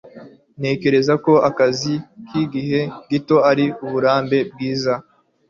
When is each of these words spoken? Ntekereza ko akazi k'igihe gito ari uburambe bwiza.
Ntekereza 0.59 1.13
ko 1.25 1.33
akazi 1.49 1.93
k'igihe 2.27 2.81
gito 3.11 3.35
ari 3.49 3.65
uburambe 3.85 4.37
bwiza. 4.51 4.93